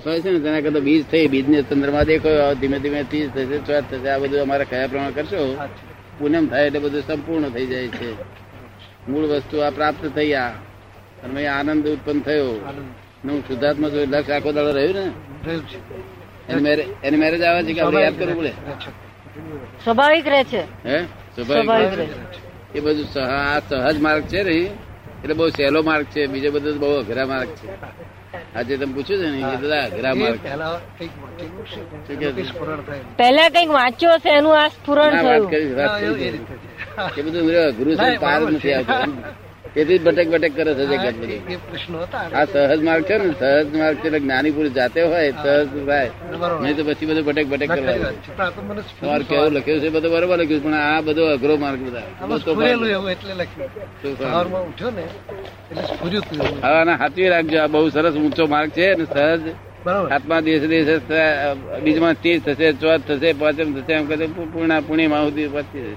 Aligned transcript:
પ્રકાશ 0.00 0.12
હોય 0.12 0.20
છે 0.20 0.30
ને 0.30 0.44
તેના 0.44 0.60
કરતા 0.60 0.78
બીજ 0.78 1.04
થઈ 1.10 1.26
બીજ 1.26 1.48
ને 1.48 1.62
ચંદ્રમાં 1.62 2.04
દેખો 2.04 2.54
ધીમે 2.54 2.78
ધીમે 2.78 3.02
ત્રીજ 3.02 3.34
થશે 3.34 3.58
ચોથ 3.58 3.84
થશે 3.90 4.08
આ 4.08 4.18
બધું 4.18 4.40
અમારે 4.40 4.64
કયા 4.64 4.86
પ્રમાણે 4.86 5.12
કરશો? 5.12 5.58
પૂનમ 6.18 6.46
થાય 6.46 6.66
એટલે 6.66 6.78
બધું 6.78 7.02
સંપૂર્ણ 7.02 7.48
થઈ 7.48 7.66
જાય 7.66 7.88
છે. 7.88 8.14
મૂળ 9.08 9.24
વસ્તુ 9.24 9.58
આ 9.58 9.70
પ્રાપ્ત 9.70 10.10
થઈ 10.14 10.32
આ. 10.32 10.48
અને 11.24 11.46
આનંદ 11.46 11.88
ઉત્પન્ન 11.88 12.20
થયો. 12.20 12.72
ને 13.24 13.32
હું 13.32 13.48
શુદ્ધાત્મા 13.48 13.88
જોઈ 13.88 14.06
લક્ષ 14.06 14.30
આખો 14.30 14.52
દાડો 14.52 14.72
રહ્યું 14.72 14.94
ને? 14.94 15.10
એની 16.48 16.62
મેરેજ 16.62 16.86
એની 17.04 17.16
મેરેજ 17.16 17.42
આવે 17.42 17.62
છે 17.62 17.72
કે 17.72 17.80
આપણે 17.80 18.02
યાદ 18.02 18.18
કરવું 18.18 18.38
પડે? 18.38 18.48
સ્વાભાવિક 19.84 20.28
રહે 20.28 20.44
છે. 20.44 20.88
હે? 20.88 21.02
સ્વાભાવિક 21.02 21.98
એ 22.74 22.80
બધું 22.80 23.04
સહ- 23.04 23.20
આ 23.20 23.58
સહજ 23.58 24.00
માર્ગ 24.00 24.22
છે 24.22 24.42
ને 24.42 24.50
એટલે 25.22 25.34
બહુ 25.34 25.48
સહેલો 25.48 25.82
માર્ગ 25.82 26.06
છે 26.06 26.26
બીજો 26.26 26.50
બધો 26.50 26.74
બહુ 26.74 26.90
અઘરા 26.90 27.26
માર્ગ 27.26 27.48
છે. 27.48 27.66
આજે 28.54 28.74
તમે 28.76 28.92
પૂછ્યું 28.94 29.22
છે 29.22 29.30
ને 29.30 29.38
એ 29.46 29.56
બધા 29.56 29.84
અઘરા 29.86 30.14
માર્ગ 30.14 30.38
પહેલા 33.18 33.48
કંઈક 33.48 33.70
વાંચ્યો 33.70 34.16
છે 34.18 34.30
એનું 34.30 34.54
આ 34.56 34.68
સ્ફુરણ 34.68 35.14
વાત 35.16 35.24
થયું. 35.24 35.50
કરી 35.50 35.72
વાત 35.72 35.92
બધું 37.18 37.46
અઘરું 37.62 37.96
છે 37.96 38.08
નથી. 38.08 38.72
આવતું. 38.72 39.12
તેથી 39.74 39.98
જ 39.98 40.02
ભટક 40.04 40.28
ભટક 40.30 40.54
કરે 40.56 40.72
છે 40.74 40.84
જગત 40.86 41.16
બધું. 41.20 41.42
આ 42.32 42.44
સહજ 42.46 42.80
માર્ગ 42.82 43.04
છે 43.04 43.16
ને 43.18 43.26
સહજ 43.32 43.76
માર્ગ 43.76 43.96
છે 44.02 44.08
જ્ઞાની 44.16 44.52
પુરુષ 44.52 44.72
જાતે 44.72 45.00
હોય 45.02 45.30
સહજ 45.34 45.42
થાય 45.86 46.10
નહીં 46.62 46.76
તો 46.76 46.82
પછી 46.84 47.06
બધું 47.06 47.24
ભટક 47.24 47.46
ભટક 47.52 47.70
કરવા 47.70 48.10
તમારે 49.00 49.24
કેવું 49.24 49.52
લખ્યું 49.54 49.80
છે 49.80 49.88
બધું 49.90 50.10
બરોબર 50.12 50.36
લખ્યું 50.40 50.62
પણ 50.64 50.76
આ 50.82 51.00
બધો 51.02 51.22
અઘરો 51.34 51.54
માર્ગ 51.58 51.80
બધા. 51.82 52.06
હાથવી 56.96 57.28
રાખજો 57.28 57.58
આ 57.60 57.68
બહુ 57.68 57.88
સરસ 57.90 58.14
ઊંચો 58.16 58.44
માર્ગ 58.48 58.70
છે 58.72 58.86
ને 58.96 59.04
સહજ 59.06 59.44
આત્મા 60.10 60.40
દેશ 60.42 60.64
દેશ 60.68 60.90
બીજમાં 61.84 62.16
ત્રીસ 62.16 62.40
થશે 62.44 62.66
ચોથ 62.74 63.02
થશે 63.08 63.30
પાંચમ 63.34 63.68
થશે 63.76 63.92
એમ 63.94 64.04
કહે 64.08 64.16
પૂર્ણા 64.52 64.80
પૂર્ણિમા 64.82 65.22
સુધી 65.24 65.48
પચી 65.48 65.84
જશે. 65.84 65.96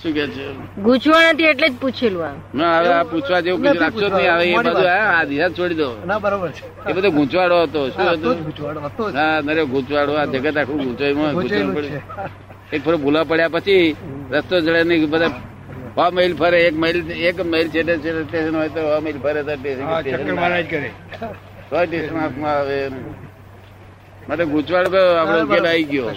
શું 0.00 0.12
કે 0.16 0.24
છે? 0.34 0.44
ગૂંચવણ 0.84 1.26
હતી 1.32 1.48
એટલે 1.52 1.66
જ 1.68 1.74
પૂછેલું 1.82 2.24
આ 2.28 2.34
ના 2.58 2.74
હવે 2.80 2.92
આ 2.98 3.04
પૂછવા 3.12 3.40
જેવું 3.44 3.60
કઈ 3.64 3.78
રાખશો 3.82 4.08
જ 4.08 4.12
નહીં. 4.12 4.32
હવે 4.34 4.44
એ 4.50 4.54
બધું 4.66 4.88
આ 4.88 5.24
દિશા 5.30 5.50
છોડી 5.56 5.78
દો. 5.82 5.88
ના 6.10 6.18
બરાબર 6.24 6.50
છે. 6.56 6.64
એ 6.88 6.92
બધો 6.96 7.10
ગૂંચવાડો 7.16 7.56
હતો. 7.64 7.80
શું 7.94 8.06
હતો. 8.14 8.30
હા 9.18 9.36
નરે 9.46 9.62
ગૂંચવાડો 9.72 10.12
આ 10.20 10.26
જગત 10.32 10.56
આખું 10.56 10.78
ગૂંચવાડું 10.84 11.46
જ 11.48 11.52
પડ્યું. 11.76 12.00
એક 12.72 12.80
ફરો 12.84 12.96
ભૂલા 13.04 13.24
પડ્યા 13.30 13.54
પછી 13.54 13.86
રસ્તો 14.32 14.54
જડે 14.64 14.80
નહીં 14.88 15.10
બધા 15.12 15.32
સો 15.94 16.10
માઇલ 16.16 16.34
ફરે 16.40 16.58
એક 16.68 16.74
મહિલ 16.82 16.98
એક 17.28 17.36
મહિલ 17.52 17.66
છેટે 17.72 17.94
છેટે 18.02 18.22
સ્ટેશન 18.26 18.54
હોય 18.60 18.70
તો 18.74 18.80
સો 18.90 19.00
માઇલ 19.06 19.18
ફરે 19.24 19.40
તો 19.48 19.52
સ્ટેશન 19.60 19.86
કરે. 20.70 20.90
સો 21.68 21.76
સ્ટેશન 21.86 22.16
હાથમાં 22.22 22.54
આવે. 22.60 22.78
માટે 24.28 24.44
ગૂંચવાડ 24.52 24.94
આપડે 24.94 25.42
ઉકેલ 25.46 25.66
આવી 25.66 25.88
ગયો. 25.92 26.08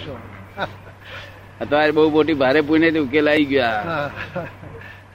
તમારે 1.60 1.92
બહુ 1.96 2.10
મોટી 2.14 2.40
ભારે 2.42 2.60
પુણ્યથી 2.68 3.04
ઉકેલ 3.06 3.26
આવી 3.30 3.48
ગયા 3.52 4.10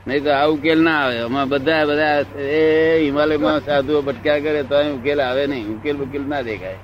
નહીં 0.08 0.22
તો 0.26 0.30
આ 0.40 0.48
ઉકેલ 0.56 0.80
ના 0.88 1.00
આવે. 1.06 1.18
અમાર 1.28 1.46
બધા 1.52 1.84
બધા 1.90 2.16
એ 2.40 2.62
હિમાલયમાં 3.06 3.60
સાધુઓ 3.68 4.02
ભટક્યા 4.08 4.44
કરે 4.46 4.62
તો 4.72 4.76
ઉકેલ 4.98 5.20
આવે 5.22 5.44
નહીં. 5.52 5.66
ઉકેલ 5.76 5.98
ઉકેલ 6.06 6.24
ના 6.32 6.42
દેખાય. 6.48 6.80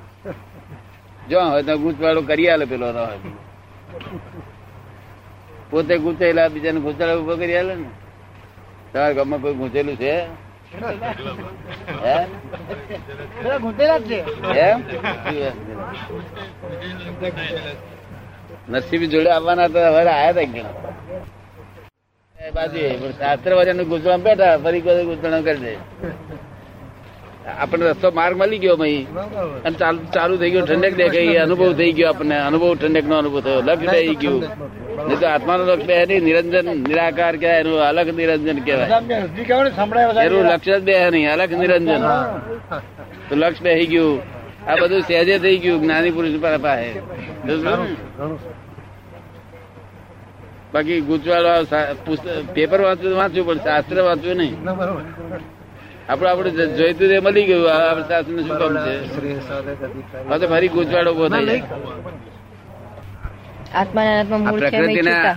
જો 1.30 1.38
હોય 1.52 1.64
તો 1.68 1.74
ગૂંચવાડો 1.84 2.22
કરી 2.30 2.50
આલે 2.50 2.66
પેલો. 2.72 2.88
પોતે 5.70 5.94
ગૂંચેલા 6.04 6.50
બીજાને 6.54 6.80
ગૂંચાડો 6.86 7.14
ઊભો 7.20 7.36
કરી 7.42 7.58
આલે 7.60 7.74
ને. 7.82 7.90
તમારા 8.92 9.16
ગામમાં 9.18 9.42
કોઈ 9.44 9.58
ગૂંચેલું 9.60 9.96
છે? 10.02 10.14
ગૂંચેલા 13.64 14.00
જ 14.00 14.10
છે. 14.10 14.20
એમ? 14.68 14.80
નરસિંહ 18.70 19.06
જોડે 19.06 19.30
આવવાના 19.30 19.68
તો 19.68 19.80
હવે 19.80 20.02
આયા 20.10 20.32
તા 22.36 22.52
બાજુ 22.56 22.80
પણ 23.02 23.12
શાસ્ત્ર 23.12 23.54
વજન 23.54 23.84
ગુજરણ 23.84 24.22
બેઠા 24.22 24.58
ફરી 24.58 24.82
કોઈ 24.82 25.18
કરી 25.44 25.58
દે. 25.58 25.74
આપણને 27.58 27.86
રસ્તો 27.90 28.12
માર્ગ 28.12 28.38
મળી 28.38 28.58
ગયો 28.58 28.76
ભાઈ. 28.76 29.08
અને 29.66 29.76
ચાલુ 29.78 30.00
ચાલુ 30.14 30.38
થઈ 30.38 30.52
ગયું 30.52 30.68
ઠંડક 30.68 30.94
દેખાઈ 30.96 31.36
અનુભવ 31.36 31.74
થઈ 31.74 31.92
ગયો 31.92 32.10
આપણને. 32.10 32.36
અનુભવ 32.40 32.76
ઠંડક 32.76 33.06
નો 33.06 33.16
અનુભવ 33.18 33.42
થયો. 33.42 33.62
લક્ષ 33.62 33.92
થઈ 33.92 34.16
ગયું. 34.16 34.42
નહીં 35.08 35.20
તો 35.20 35.28
આત્માનો 35.28 35.64
લક્ષ 35.64 35.86
બે 35.86 36.06
નહીં 36.06 36.24
નિરંજન 36.24 36.66
નિરાકાર 36.78 37.36
કહેવાય 37.38 37.60
એનું 37.60 37.80
અલગ 37.80 38.08
નિરંજન 38.16 38.60
કહેવાય. 38.60 40.24
એનું 40.26 40.44
લક્ષ 40.46 40.68
જ 40.68 40.84
બે 40.84 41.10
નહીં 41.10 41.34
અલગ 41.34 41.52
નિરંજન. 41.54 42.02
તો 43.30 43.36
લક્ષ 43.36 43.62
બેસી 43.62 43.88
ગયું. 43.88 44.35
આ 44.68 44.76
બધું 44.82 45.02
સહેજે 45.04 45.36
થઈ 45.40 45.58
ગયું 45.60 45.80
જ્ઞાની 45.82 46.14
પુરુષ 46.16 46.36
પાસે 46.44 46.90
બાકી 50.74 51.02
પુસ્તક 52.06 52.26
પેપર 52.56 52.80
વાંચવું 52.82 53.16
વાંચવું 53.20 53.46
પણ 53.50 53.64
શાસ્ત્ર 53.66 53.98
વાંચવું 54.08 54.38
નહીં. 54.38 54.56
આપડે 56.10 56.28
આપડે 56.30 56.50
જોઈતું 56.78 57.08
તે 57.12 57.18
મળી 57.22 57.46
ગયું 57.50 57.68
આપડે 57.72 58.04
શાસ્ત્રનું 58.10 58.44
શું 58.48 58.58
કામ 58.60 58.74
છે? 58.78 58.94
હા 59.48 59.62
હવે 60.28 60.38
તો 60.42 60.48
ફરી 60.52 60.70
ગુજવાડો 60.70 61.12
ઊભો 61.12 61.28
થઈ 61.30 61.62
પ્રકૃતિના 64.62 65.34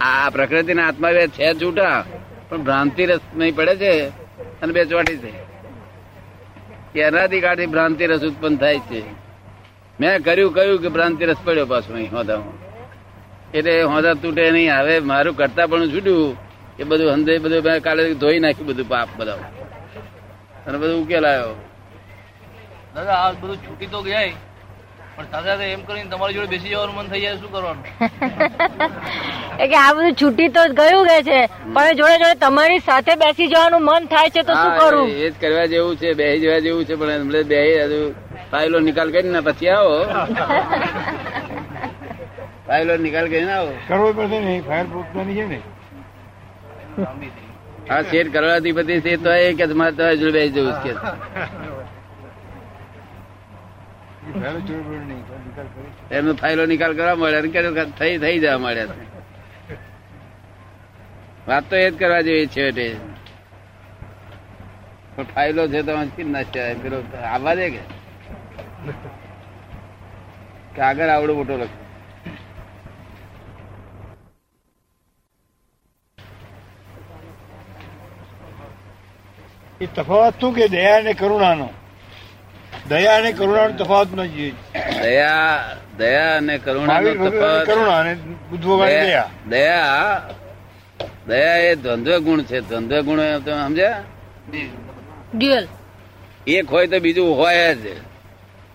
આ 0.00 0.30
પ્રકૃતિના 0.30 0.86
આત્મા 0.88 1.12
બે 1.16 1.22
છે 1.36 1.46
છૂટા 1.60 1.96
પણ 2.48 2.62
ભ્રાંતિ 2.64 3.02
રસ 3.08 3.22
નહીં 3.34 3.54
પડે 3.54 3.74
છે 3.82 3.92
અને 4.62 4.72
બે 4.72 4.82
ચોટી 4.86 5.18
છે. 5.22 5.30
એનાથી 6.98 7.40
કાઢી 7.40 7.66
ભ્રાંતિ 7.66 8.06
રસ 8.06 8.20
ઉત્પન્ન 8.20 8.56
થાય 8.56 8.78
છે. 8.78 9.02
મેં 10.00 10.22
કર્યું 10.22 10.54
કહ્યું 10.54 10.82
કે 10.82 10.88
ભ્રાંતિ 10.88 11.24
રસ 11.24 11.36
પડ્યો 11.44 11.66
પાછો 11.66 11.94
અહીં 11.94 12.12
હોદામાં. 12.12 12.56
એટલે 13.54 13.82
હોદા 13.82 14.14
તૂટે 14.14 14.50
નહીં. 14.50 14.78
હવે 14.78 15.00
મારું 15.00 15.36
કરતા 15.36 15.66
પણ 15.66 15.88
છૂટ્યું 15.88 16.36
એ 16.78 16.84
બધું 16.84 17.12
હંધે 17.12 17.38
બધું 17.38 17.62
મેં 17.62 17.82
કાલે 17.82 18.14
ધોઈ 18.14 18.38
નાખ્યું 18.38 18.68
બધું 18.68 18.88
પાપ 18.88 19.08
બધા 19.16 19.34
અને 20.66 20.78
બધું 20.78 21.02
ઉકેલાયો. 21.02 21.54
દાદા, 22.94 23.12
આ 23.12 23.32
બધું 23.32 23.56
છૂટી 23.56 23.86
તો 23.86 24.02
ગયા 24.02 24.32
પણ 25.16 25.26
સાથે 25.26 25.46
સાથે 25.46 25.66
એમ 25.66 25.84
કરીને 25.84 26.10
તમારી 26.10 26.34
જોડે 26.34 26.50
બેસી 26.50 26.68
જવાનું 26.68 26.96
મન 26.96 27.10
થઈ 27.10 27.20
જાય 27.20 27.36
શું 27.36 27.52
કરવાનું? 27.52 27.84
એ 29.58 29.68
કે 29.68 29.76
આ 29.76 29.92
બધું 29.92 30.14
છૂટી 30.14 30.50
તો 30.50 30.74
ગયું 30.74 31.08
કે 31.08 31.22
છે 31.22 31.48
પણ 31.68 31.96
જોડે 31.96 32.16
જોડે 32.16 32.36
તમારી 32.36 32.80
સાથે 32.80 33.16
બેસી 33.16 33.48
જવાનું 33.48 33.84
મન 33.84 34.08
થાય 34.08 34.30
છે 34.30 34.44
તો 34.44 34.54
શું 34.54 34.78
કરું? 34.78 35.08
એ 35.08 35.26
જ 35.26 35.36
કરવા 35.36 35.66
જેવું 35.66 35.96
છે 35.96 36.14
બે 36.14 36.38
જવા 36.38 36.60
જેવું 36.60 36.84
છે 36.84 36.96
પણ 36.96 37.18
હમણાં 37.18 37.46
બે 37.46 38.14
ફાઇલો 38.50 38.80
નિકાલ 38.80 39.10
કરીને 39.10 39.42
પછી 39.42 39.70
આવો. 39.70 40.00
ફાઇલો 42.66 42.98
નિકાલ 42.98 43.28
કરીને 43.28 43.52
આવો. 43.52 43.72
કરવો 43.88 44.12
પડશે 44.12 44.40
ને 44.40 44.62
ફાઇલ 44.62 44.86
પ્રૂફ 44.86 45.12
તો 45.12 45.30
છે 45.30 45.46
ને. 45.46 45.62
હા 47.88 48.04
શેઠ 48.04 48.32
કરોડાધિપતિ 48.32 49.00
છે 49.00 49.18
તો 49.18 49.32
એ 49.32 49.54
કે 49.54 49.66
તમારે 49.66 49.94
તો 49.94 50.16
જોડે 50.16 50.38
બેસી 50.38 50.52
જવું 50.52 50.74
છે 50.82 50.84
કે 50.84 50.90
એ 50.90 50.92
ફાયર 50.92 51.50
ચોરી 51.50 51.82
પડે 53.02 53.40
નહીં 53.40 53.40
તો 53.40 54.00
નિકાલ 54.00 54.02
કરી 54.02 54.19
એમનો 56.10 56.34
ફાઇલો 56.34 56.66
નિકાલ 56.66 56.96
કરવા 56.96 57.14
મળ્યા 57.14 57.84
થઈ 57.84 58.18
થઈ 58.18 58.38
જવા 58.38 58.58
મળ્યા 58.58 58.86
વાત 61.48 61.70
તો 61.70 61.76
એ 61.76 61.90
જ 61.90 61.98
કરવા 61.98 62.20
જેવી 62.20 62.46
છે 62.46 63.10
પણ 65.16 65.24
ફાઇલો 65.24 65.68
છે 65.68 65.82
તો 65.82 65.96
પેલો 66.82 67.02
આવવા 67.24 67.54
દે 67.54 67.70
કે? 67.70 67.78
કે 70.74 70.82
આગળ 70.82 71.08
આવડો 71.08 71.34
મોટો 71.34 71.56
લખ. 71.56 71.68
એ 79.80 79.86
તફાવત 79.86 80.40
શું 80.40 80.54
કે? 80.54 80.68
દયા 80.68 80.96
અને 80.96 81.12
કરુણાનો. 81.12 81.68
દયા 82.90 83.16
અને 83.16 83.32
કરુણાનો 83.32 83.84
તફાવત 83.84 84.14
ન 84.14 84.24
જોઈએ. 84.24 84.54
દયા 85.02 85.76
દયા 85.98 86.36
અને 86.36 86.58
કરુણા 86.58 86.86
મહાવીર 86.86 87.18
ભગવાન 87.18 87.64
કરુણા 87.64 87.98
અને 87.98 88.14
દયા 88.70 89.30
દયા. 89.48 90.28
દયા 91.28 91.56
એ 91.56 91.74
દ્વંદ્વ 91.74 92.18
ગુણ 92.18 92.42
છે. 92.42 92.60
દ્વંદ્વ 92.60 93.00
ગુણ 93.00 93.16
તમે 93.16 93.54
સમજ્યા? 93.54 94.02
ડ્યુઅલ. 95.34 95.66
એક 96.46 96.70
હોય 96.70 96.86
તો 96.86 96.98
બીજું 96.98 97.36
હોય 97.36 97.74
જ. 97.74 97.78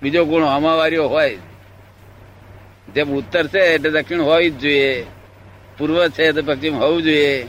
બીજો 0.01 0.25
ગુણ 0.25 0.45
હમાવારીઓ 0.45 1.07
હોય. 1.07 1.37
જેમ 2.93 3.09
ઉત્તર 3.09 3.47
છે 3.47 3.59
એટલે 3.59 3.89
દક્ષિણ 3.89 4.21
હોય 4.21 4.49
જ 4.49 4.59
જોઈએ. 4.59 5.05
પૂર્વ 5.77 6.07
છે 6.07 6.31
તો 6.31 6.41
પશ્ચિમ 6.41 6.77
હોવું 6.77 7.03
જોઈએ. 7.03 7.47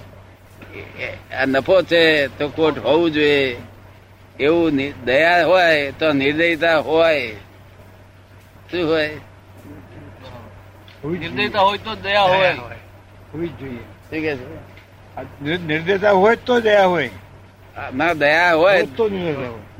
આ 1.40 1.44
નફો 1.46 1.82
છે 1.82 2.26
તો 2.38 2.48
કોટ 2.48 2.78
હોવું 2.78 3.10
જોઈએ. 3.10 3.56
એવું 4.40 4.72
દયા 5.04 5.46
હોય 5.46 5.92
તો 5.92 6.12
નિર્દયતા 6.12 6.78
હોય. 6.78 7.32
શું 8.70 8.88
હોય. 8.90 9.16
નિર્દયતા 11.04 11.60
હોય 11.60 11.78
તો 11.78 11.94
દયા 11.94 12.22
હોય. 12.22 12.52
હોવી 12.52 13.48
જ 13.48 13.58
જોઈએ. 13.58 14.34
નિર્દયતા 15.66 16.10
હોય 16.10 16.36
તો 16.36 16.60
દયા 16.60 16.86
હોય. 16.86 17.10
ના 17.94 18.12
દયા 18.12 18.54
હોય. 18.54 18.82
તો. 18.82 19.08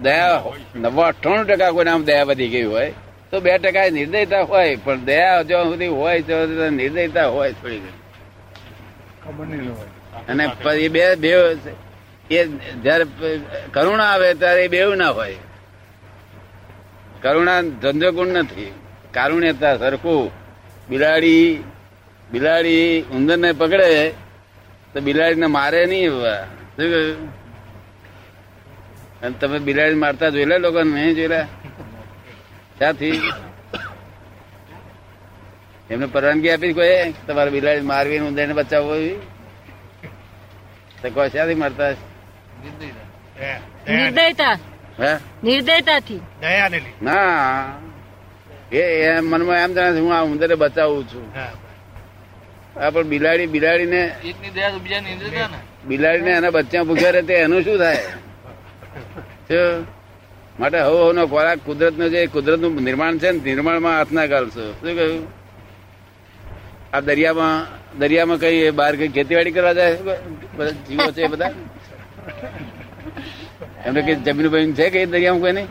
દયા 0.02 0.42
નવા 0.74 1.08
અઠ્ઠાણું 1.08 1.46
ટકા 1.46 1.70
કોઈ 1.70 1.84
નામ 1.84 2.04
દયા 2.04 2.22
વધી 2.22 2.48
ગઈ 2.48 2.64
હોય 2.64 2.92
તો 3.30 3.40
બે 3.40 3.58
ટકા 3.58 3.88
નિર્દયતા 3.88 4.42
હોય. 4.42 4.76
પણ 4.76 5.00
દયા 5.00 5.42
જો 5.42 5.64
સુધી 5.64 5.86
હોય 5.86 6.22
તો 6.22 6.70
નિર્દયતા 6.70 7.26
હોય 7.26 7.52
થોડી 7.52 7.78
ઘણી. 7.78 7.92
ખબર 9.24 9.46
નહીં 9.46 9.60
રહેવાય. 9.60 9.86
અને 10.28 10.48
પછી 10.62 10.88
બે 10.88 11.14
બે 11.14 11.54
એ 12.30 12.44
જયારે 12.82 13.04
કરુણા 13.74 14.04
આવે 14.04 14.34
ત્યારે 14.34 14.64
એ 14.64 14.68
બેવ 14.68 14.94
ના 14.94 15.10
હોય. 15.10 15.36
કરુણા 17.22 17.60
ધંધો 17.82 18.10
ગુણ 18.12 18.26
નથી. 18.28 18.72
કારુણ્યતા 19.12 19.76
સરખું. 19.76 20.30
બિલાડી 20.88 21.64
બિલાડી 22.30 23.02
ઉંદર 23.12 23.36
ને 23.36 23.52
પકડે, 23.52 24.10
તો 24.92 25.00
બિલાડીને 25.00 25.46
મારે 25.46 25.86
નહીં 25.86 26.10
અને 29.22 29.34
તમે 29.40 29.58
બિલાડી 29.58 29.94
મારતા 29.94 30.28
જોયેલા 30.28 30.56
લોકો 30.56 30.82
નહીં 30.82 31.14
જોયેલા? 31.14 31.46
ક્યાંથી? 32.78 33.32
એમને 35.90 36.06
પરવાનગી 36.06 36.50
આપી 36.50 36.72
કોઈ? 36.72 37.14
તમારે 37.26 37.50
બિલાડી 37.50 37.80
મારવી 37.80 38.18
ઉંદર 38.18 38.46
ને 38.46 38.54
બચાવવો 38.54 38.94
કોઈ 41.14 41.30
ક્યાંથી 41.30 41.54
મારતા 41.54 41.90
નિર્દયતા. 43.88 44.54
હે 45.00 45.10
નિર્દયતાથી. 45.44 46.20
દયાને 46.40 46.78
ના. 47.02 47.72
એ 48.72 48.80
મનમાં 49.20 49.58
એમ 49.58 49.72
જાણે 49.74 50.00
હું 50.00 50.10
આ 50.16 50.22
ઉંદરે 50.22 50.54
બચાવું 50.54 51.04
છું. 51.08 51.26
આ 52.80 52.90
પણ 52.90 53.06
બિલાડી 53.12 53.50
બિલાડીને 55.86 56.30
એના 56.30 56.50
બચ્ચા 56.50 56.82
ભૂખ્યા 56.82 57.14
રહે 57.16 57.22
તે 57.22 57.34
એનું 57.44 57.62
શું 57.64 57.78
થાય? 57.78 58.02
માટે 60.60 60.78
હવ 60.80 60.96
હવનો 60.98 61.22
ખોરાક 61.26 61.58
કુદરત 61.64 61.94
નો 61.98 62.06
જે 62.08 62.20
કુદરતનું 62.26 62.72
નિર્માણ 62.82 63.18
છે 63.18 63.28
ને 63.30 63.38
નિર્માણમાં 63.44 63.94
હાથ 63.98 64.12
ના 64.12 64.26
ગાલશો 64.26 64.64
શું 64.72 64.94
કહ્યું? 64.98 65.22
આ 66.94 67.00
દરિયામાં 67.00 67.56
દરિયામાં 67.98 68.38
કઈ 68.38 68.70
બહાર 68.70 68.94
કઈ 68.96 69.08
ખેતીવાડી 69.08 69.54
કરવા 69.56 69.74
જાય? 69.78 69.92
બધા 70.56 70.74
જીવો 70.88 71.10
છે 71.12 71.24
બધા? 71.26 71.50
એમને 73.86 74.00
કે 74.06 74.12
જમીન 74.26 74.48
બમીન 74.52 74.72
છે 74.74 74.86
કે 74.90 75.00
દરિયામાં 75.12 75.42
કોઈ 75.42 75.54
નહીં? 75.58 75.68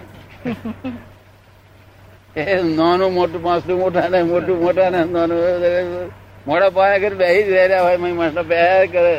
નાનું 2.78 3.12
મોટું 3.14 3.42
માસલું 3.42 3.78
મોટા 3.80 4.08
ને, 4.14 4.20
મોટું 4.32 4.56
મોટા 4.64 4.90
ને, 4.90 5.02
નાનું 5.16 5.40
મોડા 6.48 6.72
પાયા 6.78 7.02
કરી 7.04 7.20
બે 7.22 7.28
જ 7.44 7.50
રહ્યા 7.52 7.84
હોય 7.86 7.98
માણસો 8.20 8.44
બે 8.52 8.60
કરે. 8.94 9.16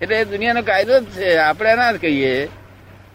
એટલે 0.00 0.14
એ 0.16 0.24
દુનિયાનો 0.24 0.62
કાયદો 0.62 0.94
જ 1.00 1.06
છે. 1.16 1.28
આપણે 1.46 1.68
એના 1.74 1.92
જ 1.92 1.96
કહીએ. 2.04 2.34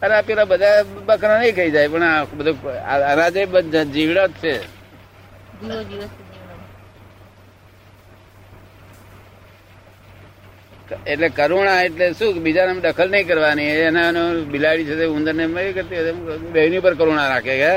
અરે 0.01 0.13
આ 0.15 0.25
પેલા 0.27 0.47
બધા 0.51 0.83
બકરા 1.07 1.39
નહીં 1.39 1.55
ખાઈ 1.55 1.73
જાય, 1.75 1.87
પણ 1.93 2.03
આ 2.03 2.25
બધું 2.37 2.57
અનાજે 3.11 3.41
બધા 3.53 3.85
જીવડા 3.93 4.27
જ 4.27 4.33
છે 4.43 4.53
જીવો 5.59 5.81
દિવસ 5.89 6.11
એટલે 11.11 11.27
કરુણા 11.37 11.79
એટલે 11.87 12.05
શું 12.19 12.31
બીજાને 12.45 12.73
દખલ 12.85 13.09
નહીં 13.13 13.27
કરવાની. 13.29 13.71
એના 13.87 14.11
બિલાડી 14.53 14.87
છે 14.89 14.95
તે 14.99 15.05
ઉંદરને 15.17 15.43
એમ 15.43 15.57
કરતી 15.77 16.01
બેની 16.55 16.83
પર 16.85 16.93
કરુણા 16.99 17.27
રાખે 17.33 17.53
કે 17.61 17.71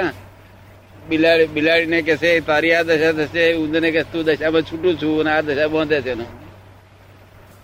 બિલાડી, 1.11 1.50
બિલાડીને 1.56 1.99
કહેશે 2.06 2.31
તારી 2.49 2.75
આ 2.79 2.85
દશા 2.88 3.12
થશે 3.19 3.43
ઉંદરને 3.64 3.91
કે 3.94 4.03
તું 4.12 4.23
દશામાં 4.26 4.62
છૂટું 4.69 4.94
છું 5.00 5.20
અને 5.20 5.31
આ 5.37 5.43
દશા 5.49 5.69
બાંધે 5.75 5.99
છે 6.06 6.12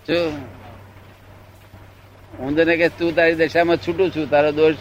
શું? 0.07 0.33
ઉંદરને 2.47 2.75
કે 2.81 2.87
તું 2.97 3.09
તારી 3.17 3.39
દશામાં 3.41 3.77
છૂટું 3.83 4.07
છું, 4.13 4.25
તારો 4.33 4.51
દોષ 4.59 4.77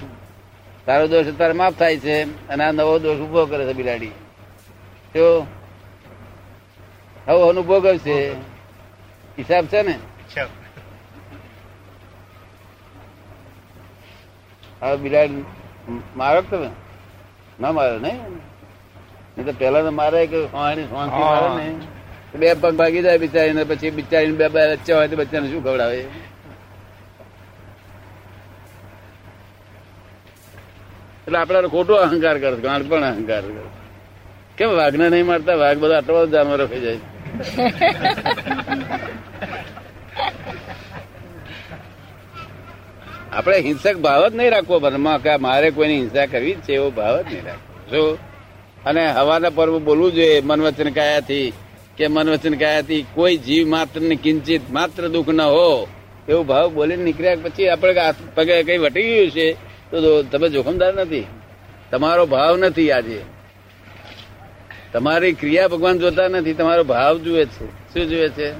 તારો 0.86 1.04
દોષ 1.12 1.26
તારે 1.40 1.54
માફ 1.60 1.76
થાય 1.80 1.98
છે, 2.04 2.16
અને 2.50 2.62
આ 2.64 2.72
નવો 2.72 2.94
દોષ 3.04 3.18
ઊભો 3.24 3.46
કરે 3.50 3.64
છે 3.68 3.74
બિલાડી. 3.80 4.14
તો 5.14 5.24
હવે 7.26 7.42
અનુભવ 7.50 7.84
છે 8.06 8.16
હિસાબ 9.38 9.64
છે 9.72 9.82
ને? 9.82 9.96
હવે 14.82 14.96
બિલાડી 15.04 15.44
મારો 16.20 16.40
તમે? 16.50 16.70
ના 17.60 17.72
મારો 17.78 17.96
નહીં. 18.06 18.18
તો 19.46 19.52
પેલા 19.60 19.84
તો 19.86 19.92
મારે 20.00 20.20
કે 20.32 20.38
સોહાણી 20.54 20.88
સોહાણથી 20.92 21.26
મારે 21.32 21.48
ને 21.58 21.66
બે 22.40 22.48
પગ 22.62 22.72
ભાગી 22.80 23.02
જાય 23.06 23.18
બિચારીને 23.24 23.62
પછી 23.70 23.92
બિચારીને 23.98 24.36
બે 24.40 24.46
બે 24.54 24.62
બચ્ચા 24.72 24.96
હોય 24.98 25.08
તો 25.12 25.16
બચ્ચાને 25.20 25.46
શું 25.52 25.62
ખવડાવે? 25.66 26.00
એટલે 31.26 31.38
આપડે 31.40 31.68
ખોટો 31.76 31.92
અહંકાર 32.04 32.36
કરે 32.42 32.56
ગાંઠ 32.66 32.88
પણ 32.90 33.04
અહંકાર 33.10 33.42
કરે 33.46 33.62
કેમ 34.58 34.70
વાઘને 34.80 35.06
નહીં 35.14 35.26
મારતા? 35.30 35.56
વાઘ 35.62 35.78
બધા 35.82 35.98
આટલા 36.00 36.22
બધા 36.24 36.34
જાનવરો 36.36 36.64
ખાઈ 36.70 36.84
જાય 36.86 37.00
આપણે 43.32 43.58
હિંસક 43.58 43.96
ભાવ 43.96 44.28
જ 44.28 44.36
નહીં 44.36 44.50
રાખવો 44.50 44.80
મનમાં 44.80 45.22
કે 45.22 45.36
મારે 45.36 45.70
કોઈની 45.70 45.96
હિંસા 45.96 46.26
કરવી 46.26 46.54
છે 46.54 46.74
એવો 46.74 46.90
ભાવ 46.90 47.22
જ 47.22 47.26
નહીં 47.26 47.44
રાખવો. 47.44 47.74
શું 47.90 48.18
અને 48.84 49.06
હવાના 49.12 49.50
પર્વ 49.50 49.78
બોલવું 49.78 50.12
જોઈએ, 50.12 50.40
મન 50.40 50.60
વચન 50.60 50.90
કાયાથી, 50.90 51.52
કે 51.96 52.08
મન 52.08 52.30
વચન 52.30 52.54
કાયાથી 52.54 53.06
કોઈ 53.14 53.36
જીવ 53.36 53.68
માત્ર 53.68 54.00
ને 54.00 54.14
કિંચિત, 54.14 54.70
માત્ર 54.70 55.08
દુઃખ 55.08 55.28
ન 55.28 55.40
હો, 55.40 55.88
એવો 56.28 56.42
ભાવ 56.42 56.72
બોલીને 56.72 57.04
નીકળ્યા 57.04 57.36
પછી 57.42 57.68
આપણે 57.68 57.94
પગે 58.34 58.62
કઈ 58.62 58.78
વટી 58.78 59.02
ગયું 59.02 59.30
છે, 59.30 59.52
તો 59.90 60.22
તમે 60.22 60.48
જોખમદાર 60.48 60.94
નથી. 60.94 61.26
તમારો 61.90 62.26
ભાવ 62.26 62.56
નથી 62.56 62.90
આજે. 62.90 63.20
તમારી 64.92 65.32
ક્રિયા 65.32 65.68
ભગવાન 65.68 65.98
જોતા 65.98 66.28
નથી, 66.28 66.54
તમારો 66.54 66.84
ભાવ 66.84 67.18
જુએ 67.18 67.44
છે. 67.44 67.66
શું 67.92 68.08
જુએ 68.08 68.28
છે? 68.28 68.52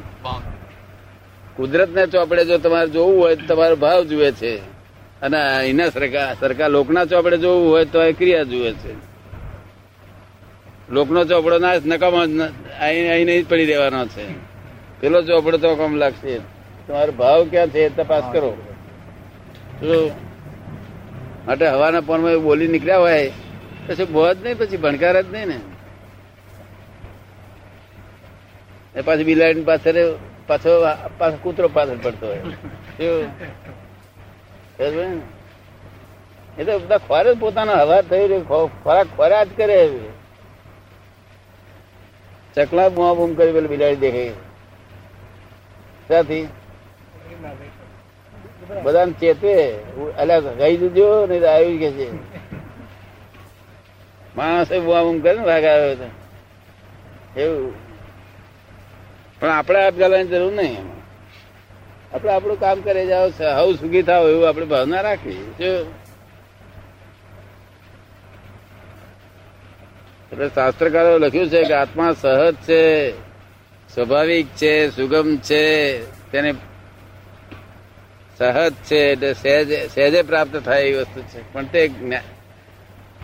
ભાવ. 1.58 1.66
કુદરત 1.66 1.90
ને 1.94 2.06
ચોપડે 2.06 2.44
જો 2.44 2.58
તમારે 2.58 2.90
જોવું 2.90 3.20
હોય 3.22 3.36
તો 3.36 3.54
તમારો 3.54 3.76
ભાવ 3.76 4.04
જુએ 4.04 4.30
છે. 4.32 4.56
અને 5.22 5.38
એના 5.68 5.90
સરકાર 5.90 6.34
સરકાર 6.40 6.70
લોકના 6.70 7.04
ચોપડે 7.04 7.36
જોવું 7.36 7.70
હોય 7.70 7.84
તો 7.84 8.02
એ 8.02 8.12
ક્રિયા 8.12 8.42
જુએ 8.42 8.72
છે. 8.72 8.92
લોકનો 10.90 11.24
ચોપડો 11.24 11.58
ના 11.58 11.74
નકામો 11.86 12.20
અહીં 12.80 13.26
જ 13.26 13.46
પડી 13.48 13.66
રહેવાનો 13.66 14.06
છે. 14.06 14.24
પેલો 15.00 15.22
ચોપડો 15.22 15.58
તો 15.58 15.74
કમ 15.74 15.96
લાગશે. 15.96 16.38
તમારો 16.86 17.12
ભાવ 17.12 17.46
ક્યાં 17.50 17.68
છે 17.68 17.88
તપાસ 17.96 18.24
કરો. 18.32 18.52
માટે 21.46 21.66
હવાના 21.66 22.00
પોરમાં 22.00 22.42
બોલી 22.42 22.68
નીકળ્યા 22.68 22.98
હોય 22.98 23.30
પછી 23.86 24.04
બહુ 24.04 24.22
જ 24.34 24.36
નહીં 24.44 24.56
પછી 24.58 24.76
ભણકાર 24.76 25.22
જ 25.22 25.26
નહીં 25.32 25.48
ને. 25.48 25.58
એ 28.96 29.00
પાછી 29.00 29.24
બિલાડી 29.24 29.60
પાછળ 29.60 29.98
પાછો 30.48 30.70
પાછો 31.18 31.36
કૂતરો 31.38 31.68
પાછળ 31.70 32.00
પડતો 32.00 32.26
હોય 32.26 32.42
શું? 32.96 33.26
સમજ્યો 34.76 35.08
ને? 35.10 35.20
એ 36.56 36.64
તો 36.64 36.78
બધા 36.80 37.00
ખોરે 37.00 37.30
જ 37.30 37.38
પોતાનો 37.38 37.72
હવા 37.80 38.02
થઈ 38.04 38.26
રહ્યો 38.26 38.44
ખો- 38.44 38.72
ખોરાક 38.82 39.08
ખોરા 39.16 39.44
જ 39.46 39.50
કરે 39.56 39.78
ચકલા 42.56 42.90
બુઆ 42.90 43.14
બૂમ 43.14 43.32
કરી 43.34 43.52
પેલી 43.52 43.68
બિલાડી 43.68 44.02
દેખે 44.04 44.24
ત્યાંથી 46.08 46.44
બધાને 48.84 49.12
ચેતવે 49.20 49.54
અલ્યા 50.16 50.54
ગઈ 50.60 50.76
દીધો 50.82 51.06
નહીં 51.26 51.42
તો 51.42 51.48
આવી 51.48 51.78
કે 51.78 51.88
છે 51.92 52.06
માણસે 54.36 54.74
બુઆ 54.80 55.02
બૂમ 55.04 55.18
કરે 55.20 55.32
ને 55.34 55.44
વાઘ 55.44 55.66
આવ્યો 55.66 55.96
તો 55.96 56.08
એવું 57.36 57.72
પણ 59.40 59.50
આપણે 59.50 59.86
આપ 59.86 59.94
ગાલવાની 59.94 60.28
જરૂર 60.28 60.52
નહીં 60.52 60.86
આપણે 62.12 62.30
આપણું 62.32 62.60
કામ 62.60 62.80
કરે 62.80 63.06
જાઓ 63.06 63.28
હવ 63.28 63.76
સુખી 63.76 64.02
થાવ 64.02 64.30
એવું 64.30 64.48
આપણે 64.48 64.66
ભાવના 64.66 65.00
રાખી 65.00 65.40
એટલે 70.32 70.48
શાસ્ત્રકારો 70.48 71.18
લખ્યું 71.18 71.50
છે 71.50 71.60
કે 71.62 71.74
આત્મા 71.74 72.12
સહજ 72.12 72.54
છે, 72.54 72.82
સ્વાભાવિક 73.94 74.46
છે, 74.56 74.90
સુગમ 74.90 75.36
છે, 75.36 75.62
તેને 76.32 76.50
સહજ 78.38 78.72
છે 78.86 79.00
એટલે 79.12 79.34
સહેજે 79.34 79.88
સહેજે 79.88 80.22
પ્રાપ્ત 80.22 80.56
થાય 80.64 80.82
એવી 80.82 81.00
વસ્તુ 81.00 81.20
છે. 81.20 81.52
પણ 81.52 81.64
તે 81.64 81.82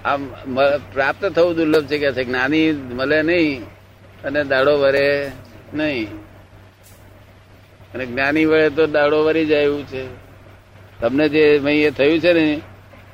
આમ 0.04 0.22
પ્રાપ્ત 0.92 1.24
થવું 1.26 1.56
દુર્લભ 1.56 1.86
છે 1.86 1.98
કે 1.98 2.12
છે 2.12 2.24
જ્ઞાની 2.24 2.72
મળે 2.72 3.22
નહીં 3.22 3.62
અને 4.24 4.44
દાડો 4.44 4.78
વરે 4.78 5.32
નહીં. 5.74 6.08
અને 7.94 8.06
જ્ઞાની 8.06 8.44
વળે 8.44 8.70
તો 8.70 8.86
દાડો 8.86 9.24
વરી 9.24 9.46
જાય 9.46 9.62
એવું 9.62 9.86
છે. 9.86 10.06
તમને 11.00 11.28
જે 11.28 11.40
એ 11.56 11.90
થયું 11.90 12.20
છે 12.20 12.32
ને 12.32 12.60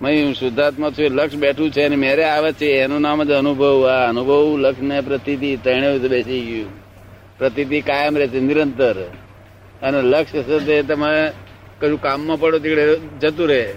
મય 0.02 0.22
હું 0.22 0.34
શુદ્ધાત્મા 0.34 0.90
છું 0.90 1.04
લક્ષ 1.04 1.34
બેઠું 1.34 1.70
છે 1.70 1.82
અને 1.82 1.96
મેરે 1.96 2.24
આવે 2.24 2.52
છે, 2.52 2.66
એનું 2.66 3.00
નામ 3.00 3.22
જ 3.22 3.30
અનુભવ. 3.30 3.88
આ 3.88 4.08
અનુભવ 4.08 4.58
લક્ષ 4.58 4.82
ને 4.82 5.00
પ્રતિથી 5.00 5.56
ત્રણે 5.56 5.98
બેસી 5.98 6.40
ગયું. 6.40 6.70
પ્રતિથી 7.38 7.80
કાયમ 7.80 8.18
રહે 8.18 8.28
છે 8.28 8.40
નિરંતર. 8.40 8.94
અને 9.82 10.02
લક્ષ્ય 10.02 10.38
હશે 10.38 10.58
તે 10.58 10.82
તમે 10.82 11.30
કશું 11.80 12.00
કામમાં 12.00 12.40
પડો 12.40 12.58
તીકડે 12.58 12.98
જતું 13.20 13.48
રહે. 13.48 13.74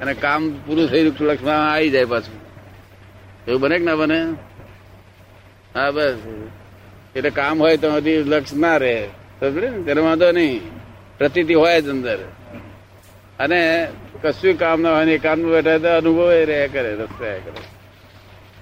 અને 0.00 0.14
કામ 0.14 0.50
પૂરું 0.66 0.88
થઈ 0.88 1.12
લક્ષ્મણ 1.20 1.50
આવી 1.50 1.90
જાય 1.90 2.04
પાછું. 2.04 2.40
એવું 3.48 3.60
બને 3.60 3.78
કે 3.78 3.84
ના 3.84 3.94
બને? 3.94 4.22
હા, 5.74 5.90
બસ. 5.90 6.14
એટલે 7.16 7.30
કામ 7.30 7.62
હોય 7.62 7.76
તો 7.76 7.90
હજી 7.90 8.24
લક્ષ 8.24 8.54
ના 8.54 8.76
રહે. 8.76 9.08
તેનો 9.86 10.04
વાંધો 10.04 10.32
નહીં. 10.32 10.60
પ્રતીતિ 11.18 11.54
હોય 11.54 11.82
જ 11.82 11.88
અંદર. 11.88 12.18
અને 13.38 13.88
કશું 14.22 14.58
કામ 14.58 14.80
ના 14.80 14.96
હોય 14.96 15.06
એકાંત 15.06 15.44
બેઠા 15.44 15.78
તો 15.78 15.88
અનુભવ 15.88 16.30
રહ્યા 16.30 16.66
કરે, 16.66 16.94
રસ્તે 16.94 17.40
કરે. 17.44 17.62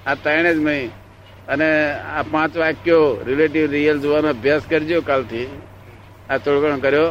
આ 0.06 0.14
ત્રણે 0.14 0.54
જ 0.54 0.58
નહીં 0.58 0.90
અને 1.48 1.92
આ 1.92 2.22
પાંચ 2.22 2.56
વાક્યો 2.56 3.24
રિલેટિવ 3.26 3.70
રિયલ 3.70 4.00
જોવાનો 4.00 4.28
અભ્યાસ 4.28 4.62
કરજો 4.70 5.00
કાલથી. 5.00 5.46
આ 6.30 6.38
થોડો 6.38 6.60
ઘણો 6.60 6.78
કર્યો. 6.78 7.10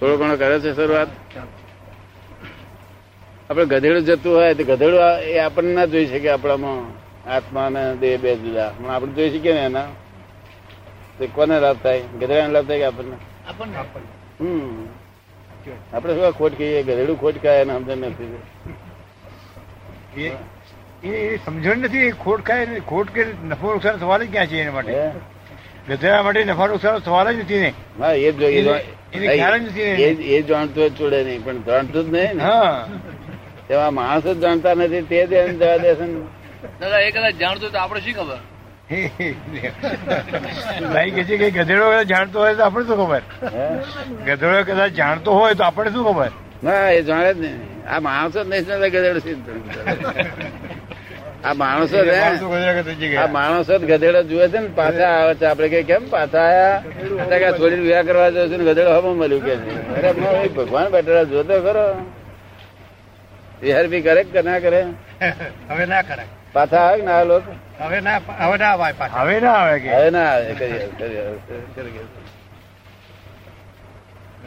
થોડો 0.00 0.16
ઘણો 0.16 0.36
કર્યો 0.36 0.60
છે 0.60 0.74
શરૂઆત. 0.74 1.08
આપણે 3.50 3.64
ગધેડું 3.64 4.02
જતું 4.02 4.36
હોય 4.36 4.54
તો 4.54 4.64
ગધેડું 4.64 5.00
એ 5.20 5.38
આપણને 5.38 5.74
ના 5.74 5.84
જોઈ 5.84 6.06
શકે 6.06 6.28
આપણામાં. 6.30 7.03
આત્મા 7.28 7.66
અને 7.66 7.96
દેહ 7.96 8.20
બે 8.20 8.36
જુદા. 8.36 8.72
પણ 8.82 8.90
આપણે 8.90 9.12
જોઈ 9.12 9.30
શકીએ 9.30 9.52
ને 9.52 9.60
એના. 9.60 9.84
તે 11.18 11.26
કોને 11.26 11.60
લાભ 11.60 11.76
થાય? 11.76 12.00
ગધેડા 12.00 12.46
લાભ 12.46 12.66
થાય 12.66 12.78
કે 12.78 12.84
આપણને? 12.84 13.16
આપણને. 13.48 14.44
હમ. 14.44 14.86
આપણે 15.92 16.14
શું 16.14 16.32
ખોટ 16.32 16.58
કહીએ? 16.58 16.82
ગધેડું 16.82 17.20
ખોટ 17.20 17.42
ખાય 17.42 17.60
એને 17.60 17.74
સમજણ 17.74 17.96
નથી. 17.96 18.36
એ 21.04 21.36
સમજણ 21.36 21.76
નથી. 21.76 22.10
ખોટ 22.10 22.42
ખાય 22.42 22.66
ખોટ 22.66 23.10
કે 23.10 23.26
નફો 23.44 23.72
નુકસાન 23.72 23.98
સવાલ 23.98 24.24
જ 24.24 24.30
ક્યાં 24.30 24.46
છે 24.46 24.60
એના 24.60 24.72
માટે? 24.72 25.10
ગધેડા 25.88 26.22
માટે 26.22 26.44
નફા 26.44 26.66
નુકસાન 26.66 26.98
સવાલ 26.98 27.32
જ 27.32 27.38
નથી 27.38 27.58
ને. 27.60 27.72
હા 28.00 28.12
એ 28.12 28.32
જ 28.32 28.38
જો- 28.38 28.48
એ 28.48 28.62
જો- 28.62 28.74
એને 29.12 29.36
ખ્યાલ 29.36 29.58
જ 29.58 29.62
નથી 29.62 29.80
એ 29.80 30.42
જ- 30.42 30.52
હોય 30.52 30.66
તો 30.66 30.88
છોડે 30.88 31.24
નહીં 31.24 31.44
પણ 31.44 31.62
જાણતું 31.62 32.04
જ 32.04 32.12
નહીં 32.12 32.36
ને. 32.36 32.42
હા. 32.42 32.88
એવા 33.70 33.90
માણસ 33.90 34.22
જ 34.22 34.40
જાણતા 34.40 34.74
નથી 34.74 35.02
તે 35.02 35.26
જ 35.26 35.58
જવા 35.58 35.76
દેશે 35.76 36.04
ને. 36.04 36.43
દાદા 36.80 37.00
એ 37.06 37.10
કદાચ 37.10 37.34
જાણતો 37.42 37.66
તો 37.70 37.78
આપણે 37.78 38.00
શું 38.00 38.14
ખબર? 38.14 38.38
ભાઈ 40.92 41.10
કે 41.16 41.22
છે 41.28 41.36
કે 41.42 41.48
ગધેડો 41.50 41.86
કદાચ 41.90 42.06
જાણતો 42.06 42.38
હોય 42.38 42.54
તો 42.54 42.62
આપણે 42.64 42.84
શું 42.88 42.96
ખબર? 43.02 43.22
ગધેડો 44.26 44.62
કદાચ 44.70 44.92
જાણતો 45.00 45.30
હોય 45.38 45.54
તો 45.54 45.64
આપણે 45.64 45.90
શું 45.94 46.04
ખબર? 46.08 46.30
ના 46.64 46.88
એ 46.90 47.02
જાણે 47.02 47.30
જ 47.34 47.38
નહીં. 47.44 47.58
આ 47.88 48.00
માણસો 48.00 48.38
જ 48.44 48.46
નહીં 48.48 48.64
ગધેડો 48.94 49.20
આ 51.44 51.54
માણસો 51.54 51.96
આ 53.22 53.26
માણસો 53.28 53.78
જ 53.78 53.82
ગધેડો 53.90 54.20
જુએ 54.30 54.46
છે 54.52 54.58
ને 54.60 54.68
પાછા 54.80 55.10
આવે 55.16 55.34
છે. 55.34 55.46
આપડે 55.46 55.68
કે 55.68 55.82
કેમ 55.90 56.02
પાછા 56.10 56.46
આયા? 56.50 57.38
કે 57.42 57.48
થોડી 57.58 57.82
વિવાહ 57.86 58.04
કરવા 58.08 58.30
છે 58.30 58.56
ને 58.56 58.64
ગધેડો 58.64 58.90
હમો 58.98 59.10
મળ્યું 59.14 59.42
કે 59.46 59.54
છે. 59.64 59.72
અરે 59.96 60.48
ભગવાન 60.58 60.86
બેઠેલા 60.94 61.24
જોતો 61.24 61.54
ખરો. 61.66 61.86
વિહાર 63.62 63.84
બી 63.92 64.02
કરે 64.06 64.22
કે 64.32 64.40
ના 64.48 64.58
કરે? 64.64 64.80
હવે 65.70 65.84
ના 65.86 66.02
કરાય. 66.02 66.32
પાછા 66.54 66.84
આવે 66.88 67.02
ના 67.08 67.24
લોકો? 67.30 67.52
હવે 67.80 67.98
ના 68.06 68.18
હવે 68.40 68.56
ના 68.62 68.70
આવે 68.74 68.92
પાછા. 69.00 69.22
હવે 69.24 69.36
ના 69.44 69.56
આવે 69.60 69.76
કે? 69.82 69.88
હવે 69.96 70.10
ના 70.16 70.28
આવે 70.32 70.52
કરી 70.58 70.78
કરી. 70.98 72.06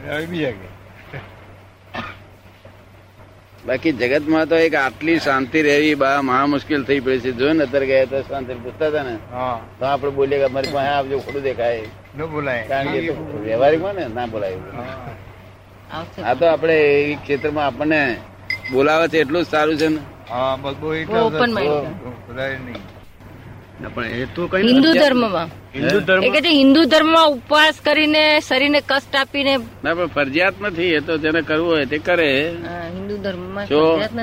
હવે 0.06 0.26
બીજા 0.30 0.52
કે? 0.60 0.68
બાકી 3.66 3.92
જગતમાં 4.00 4.48
તો 4.50 4.56
એક 4.66 4.74
આટલી 4.80 5.18
શાંતિ 5.26 5.58
રહેવી 5.68 5.96
બા 6.02 6.16
મહા 6.28 6.46
મુશ્કેલ 6.52 6.82
થઈ 6.88 7.00
પડી 7.04 7.20
છે. 7.24 7.30
જો 7.40 7.46
ને 7.52 7.62
અત્યારે 7.66 7.86
ગયા 7.90 8.10
તો 8.12 8.18
શાંતિ 8.28 8.52
પૂછતા 8.64 8.88
હતા 8.90 9.04
ને 9.08 9.14
તો 9.78 9.84
આપડે 9.86 10.10
બોલીએ 10.18 10.38
કે 10.40 10.46
અમારી 10.50 10.72
પાસે 10.76 10.90
આવજો 10.96 11.16
ખોટું 11.24 11.42
દેખાય. 11.48 11.84
ન 12.16 12.20
બોલાય. 12.34 12.62
કારણ 12.70 12.92
કે 12.92 13.00
વ્યવહારિકમાં 13.46 13.94
ને 13.98 14.04
ના 14.16 14.26
બોલાય. 14.26 14.58
આ 16.28 16.34
તો 16.40 16.44
આપણે 16.52 16.76
એ 16.92 17.16
ક્ષેત્રમાં 17.24 17.66
આપણને 17.66 18.00
બોલાવે 18.72 19.06
છે 19.12 19.18
એટલું 19.24 19.42
જ 19.44 19.46
સારું 19.52 19.76
છે 19.80 19.88
ને. 19.94 20.00
હા 20.30 20.54
એટલા 20.94 21.46
નહીં. 21.46 22.80
હિન્દુ 24.66 24.90
ધર્મમાં. 25.00 25.48
હિન્દુ 25.74 25.98
ધર્મ 26.08 26.22
કે 26.34 26.40
જે 26.46 26.50
હિન્દુ 26.52 26.80
ધર્મમાં 26.92 27.28
ઉપવાસ 27.34 27.76
કરીને 27.86 28.22
શરીરને 28.48 28.80
કષ્ટ 28.90 29.14
આપીને 29.20 29.54
ના 29.84 29.94
પણ 29.94 30.10
ફરજિયાત 30.16 30.56
નથી. 30.62 30.90
એ 30.98 31.00
તો 31.00 31.12
જેને 31.24 31.40
કરવું 31.42 31.70
હોય 31.72 31.86
તે 31.92 31.98
કરે. 32.08 32.30
હિન્દુ 32.96 33.16
ધર્મમાં 33.24 33.66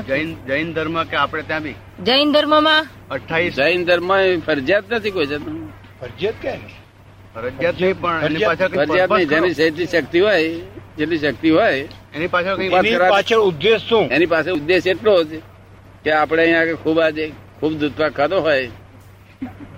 જૈન 0.09 0.29
જૈન 0.49 0.67
ધર્મ 0.75 0.95
કે 1.11 1.15
આપણે 1.23 1.43
ત્યાં 1.49 1.63
બી? 1.63 1.75
જૈન 2.07 2.27
ધર્મમાં 2.35 2.83
અઠાવીસ 3.11 3.55
જૈન 3.55 3.85
ધર્મ 3.89 4.09
ફરજિયાત 4.47 4.85
નથી 4.91 5.13
કોઈ 5.17 5.27
જતું 5.27 5.57
ફરજિયાત 6.01 6.37
કે 6.43 6.53
ફરજિયાત 7.35 7.75
નહીં 7.81 7.97
પણ 8.01 8.23
એની 8.27 8.45
પાછળ 8.45 8.71
ફરજિયાત 8.77 9.11
નહીં. 9.11 9.29
જેની 9.33 9.53
જેટલી 9.59 9.87
શક્તિ 9.87 10.19
હોય 10.19 10.39
જેટલી 10.97 11.21
શક્તિ 11.25 11.49
હોય 11.49 11.87
એની 12.15 12.29
પાછળ 12.35 12.55
એની 12.61 12.99
પાછળ 13.09 13.41
ઉદ્દેશ 13.49 13.83
શું? 13.89 14.05
એની 14.15 14.29
પાસે 14.33 14.49
ઉદ્દેશ 14.51 14.87
એટલો 14.93 15.15
જ. 15.23 15.31
કે 16.05 16.11
આપણે 16.13 16.41
અહીંયા 16.41 16.77
ખૂબ 16.81 16.97
આજે 17.03 17.23
ખૂબ 17.59 17.73
દૂધપાક 17.81 18.11
ખાધો 18.17 18.39
હોય 18.45 18.69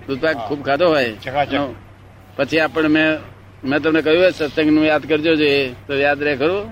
દૂધપાક 0.06 0.36
ખૂબ 0.48 0.60
ખાધો 0.66 0.86
હોય. 0.94 1.12
પછી 2.36 2.60
આપણે 2.64 2.88
મેં 2.96 3.08
મેં 3.64 3.78
તમને 3.82 4.00
કહ્યું 4.06 4.20
હોય 4.22 4.32
સત્સંગનું 4.38 4.84
યાદ 4.88 5.04
કરજો 5.10 5.32
જે 5.42 5.48
તો 5.86 5.92
યાદ 6.00 6.22
રહે 6.28 6.34
ખરું? 6.36 6.66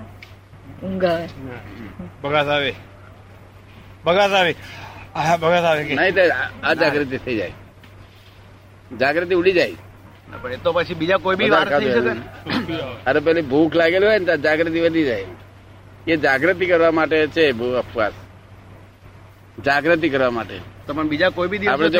બગાસ 2.22 2.48
આવે. 2.56 2.72
બગાસ 4.04 4.32
આવે. 4.32 4.52
બગાસ 5.42 5.64
આવે 5.70 5.82
નહીં 5.84 6.14
તો 6.18 6.22
આ 6.62 6.74
જાગૃતિ 6.74 7.16
થઈ 7.24 7.36
જાય. 7.40 7.54
જાગૃતિ 9.00 9.34
ઉડી 9.40 9.52
જાય. 9.52 9.76
એ 10.54 10.58
તો 10.64 10.70
પછી 10.72 10.98
બીજા 11.00 11.20
કોઈ 11.24 11.36
બી 11.40 11.50
વાર 11.56 11.66
થઈ 11.78 11.90
શકે. 11.96 12.12
અરે 13.06 13.20
પેલી 13.30 13.46
ભૂખ 13.54 13.74
લાગેલી 13.80 14.08
હોય 14.12 14.18
ને 14.18 14.38
જાગૃતિ 14.46 14.78
વધી 14.86 15.08
જાય. 15.10 15.26
એ 16.06 16.22
જાગૃતિ 16.28 16.64
કરવા 16.66 16.94
માટે 17.00 17.26
છે 17.26 17.50
ઉપવાસ 17.50 18.14
જાગૃતિ 19.64 20.08
કરવા 20.08 20.30
માટે. 20.30 20.56
તો 20.86 20.94
બીજા 20.94 21.30
કોઈ 21.36 21.48
બી 21.48 21.58
દિવસ 21.58 21.72
આપણે 21.72 21.90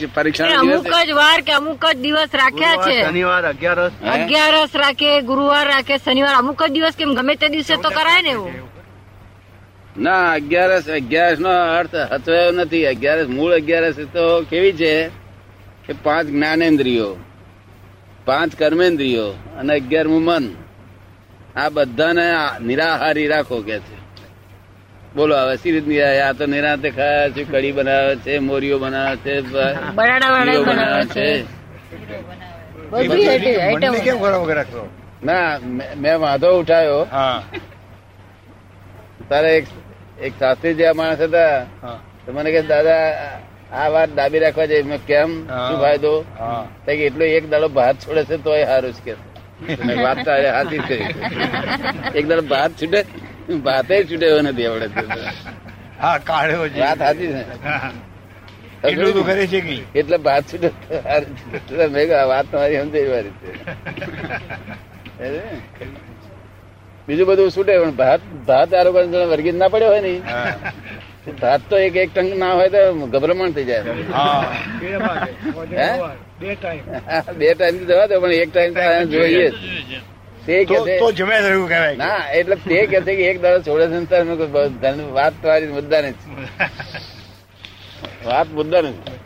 જો 0.00 0.08
પરીક્ષા 0.14 0.48
અમુક 0.60 0.86
જ 1.08 1.12
વાર 1.20 1.40
કે 1.46 1.52
અમુક 1.52 1.84
જ 1.94 1.96
દિવસ 2.04 2.30
રાખ્યા 2.40 2.82
છે. 2.86 2.96
શનિવાર 3.04 3.44
અગિયારસ. 3.52 3.92
અગિયારસ 4.14 4.72
રાખે 4.82 5.10
ગુરુવાર 5.28 5.66
રાખે 5.72 5.94
શનિવાર 6.04 6.34
અમુક 6.40 6.60
જ 6.68 6.72
દિવસ 6.76 6.96
કેમ 6.98 7.14
ગમે 7.18 7.34
તે 7.36 7.48
દિવસે 7.54 7.74
તો 7.84 7.90
કરાય 7.98 8.22
ને 8.22 8.30
એવું? 8.30 8.52
ના 10.04 10.24
અગિયારસ 10.38 10.88
અગિયારસ 10.98 11.38
નો 11.46 11.52
અર્થ 11.78 11.96
હતો 12.14 12.32
નથી. 12.52 12.86
અગિયારસ 12.92 13.28
મૂળ 13.36 13.52
અગિયારસ 13.60 13.96
તો 14.16 14.24
કેવી 14.50 14.76
છે 14.80 14.92
કે 15.86 15.92
પાંચ 16.06 16.26
જ્ઞાનેન્દ્રિયો 16.34 17.12
પાંચ 18.26 18.50
કર્મેન્દ્રિયો 18.60 19.30
અને 19.58 19.72
અગિયારમું 19.80 20.22
મન. 20.28 20.46
આ 21.56 21.70
બધાને 21.70 22.26
નિરાહારી 22.66 23.28
રાખો 23.34 23.62
કે 23.68 23.78
છે. 23.86 23.97
બોલો 25.18 25.36
હવે 25.36 25.56
સી 25.56 25.80
ની 25.80 26.00
આ 26.02 26.32
તો 26.32 26.46
નિરાંતે 26.46 26.90
ખાય 26.90 27.30
છે 27.30 27.44
કઢી 27.44 27.72
બનાવે 27.72 28.16
છે 28.16 28.38
મોરીઓ 28.38 28.78
બનાવે 28.78 29.16
છે 29.16 29.40
બનાવે 30.62 31.04
છે. 31.06 31.28
ના 35.24 35.58
મેં- 35.58 35.94
મેં 35.96 36.20
વાંધો 36.20 36.48
ઉઠાયો. 36.60 37.00
તારે 39.28 39.56
એક 39.56 39.66
એક 40.22 40.32
શાસ્ત્રી 40.38 40.74
જેવા 40.74 40.92
માણસ 40.92 41.20
હતા. 41.20 41.64
તો 42.26 42.32
મને 42.32 42.50
કે 42.50 42.62
દાદા 42.62 43.02
આ 43.72 43.88
વાત 43.88 44.14
દાબી 44.14 44.38
રાખવા 44.38 44.66
જોઈએ 44.66 44.82
મેં 44.82 45.06
કેમ? 45.06 45.30
શું 45.68 45.80
ફાયદો? 45.80 46.24
હા. 46.38 46.64
એટલો 46.88 47.24
એક 47.24 47.50
દાડો 47.50 47.68
ભાત 47.68 47.96
છોડે 47.96 48.24
છે 48.24 48.36
તોય 48.36 48.64
સારું 48.64 48.92
છે. 48.92 49.14
કે 49.76 49.94
વાત 50.02 50.28
હાથી 50.28 50.78
જ 50.78 50.90
એક 52.18 52.28
દાડો 52.28 52.42
ભાત 52.42 52.70
છૂટે. 52.70 53.04
ભાતે 53.48 53.94
છૂટ્યો 54.04 54.40
નથી 54.42 54.66
આપડે 54.66 54.86
હા 56.00 56.18
કાઢ્યો 56.18 56.68
છે. 56.68 56.80
વાત 56.80 56.98
સાચી 56.98 57.26
છે. 57.26 57.42
એટલું 58.88 59.12
તો 59.14 59.22
કરે 59.22 59.46
છે 59.46 59.60
કે? 59.60 59.76
એટલે 59.94 60.16
ભાત 60.16 60.44
છૂટે 60.52 60.68
તો 60.68 61.00
સારું 61.02 61.32
છે. 61.36 61.56
એટલે 61.56 61.86
મેં 61.86 62.04
કહ્યું, 62.08 62.28
વાત 62.28 62.46
તમારી 62.52 62.80
સમજાવી 62.80 63.32
છે 65.18 65.86
બીજું 67.08 67.26
બધું 67.26 67.50
છૂટે 67.50 67.72
પણ 67.78 67.94
ભાત 67.96 68.20
ભાત 68.46 68.74
આરોગ્ય 68.74 69.24
વર્ગીત 69.24 69.54
ના 69.54 69.68
પડ્યો 69.68 69.88
હોય 69.88 70.00
ને 70.00 70.12
ભાત 71.40 71.60
તો 71.70 71.76
એક 71.76 71.96
એક 71.96 72.10
ટંક 72.14 72.32
ના 72.36 72.52
હોય 72.52 72.68
તો 72.68 72.80
ગભરામણ 73.06 73.52
થઈ 73.52 73.64
જાય. 73.64 73.82
બે 76.40 76.54
ટાઈમ. 76.54 76.84
બે 77.38 77.54
ટાઈમ 77.54 77.76
જવા 77.86 78.06
દો 78.06 78.20
પણ 78.20 78.32
એક 78.32 78.50
ટાઈમ 78.52 78.72
જોઈએ. 79.10 79.48
તે 80.48 80.64
કે 80.64 80.74
છે. 80.86 80.98
તો 80.98 81.12
જમે 81.12 81.36
એવું 81.36 81.68
કહેવાય 81.68 81.96
ના 81.96 82.30
એટલે 82.32 82.54
તે 82.54 82.86
કે 82.86 83.00
છે 83.00 83.16
કે 83.16 83.22
એક 83.22 83.40
દાડો 83.42 83.62
છોડે 83.62 83.86
છે 83.86 84.22
મેં 84.22 84.36
ધન- 84.80 85.10
વાત 85.12 85.32
તમારી 85.42 85.66
મુદ્દા 85.66 86.00
નથી 86.00 86.32
વાત 88.24 88.48
મુદ્દા 88.48 88.80
નથી 88.80 89.16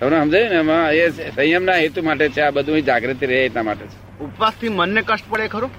તમને 0.00 0.20
સમજાયું 0.20 0.50
ને 0.50 0.56
એમાં 0.56 0.92
એ 0.92 1.10
સંયમના 1.10 1.74
હેતુ 1.74 2.02
માટે 2.02 2.28
છે 2.28 2.40
આ 2.40 2.50
બધું 2.50 2.82
જાગૃતિ 2.82 3.26
રહે 3.26 3.36
એટલા 3.44 3.62
માટે 3.62 3.84
છે. 3.84 4.24
ઉપવાસથી 4.24 4.68
મનને 4.68 5.02
કષ્ટ 5.02 5.30
પડે 5.30 5.48
ખરું? 5.48 5.70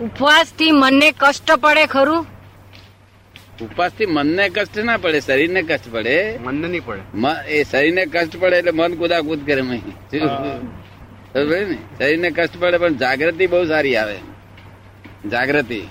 ઉપવાસથી 0.00 0.72
મનને 0.72 1.12
કષ્ટ 1.12 1.50
પડે 1.52 1.86
ખરું? 1.86 2.26
ઉપવાસથી 3.62 4.06
મનને 4.06 4.48
કષ્ટ 4.48 4.78
ના 4.78 4.96
પડે 4.96 5.20
શરીર 5.20 5.50
ને 5.50 5.62
કષ્ટ 5.62 5.92
પડે. 5.92 6.38
મનને 6.38 6.68
નહીં 6.68 6.84
પડે. 6.84 7.00
એ 7.48 7.64
શરીર 7.64 7.94
ને 7.94 8.04
કષ્ટ 8.04 8.40
પડે 8.40 8.56
એટલે 8.56 8.70
મન 8.70 8.94
કુદાકુદ 8.94 9.46
કરે 9.46 9.62
મહી. 9.62 9.82
શરીરને 11.98 12.30
કષ્ટ 12.30 12.60
પડે 12.60 12.78
પણ 12.78 12.94
જાગૃતિ 12.94 13.46
બહુ 13.46 13.64
સારી 13.64 13.96
આવે. 13.96 14.18
જાગૃતિ. 15.30 15.82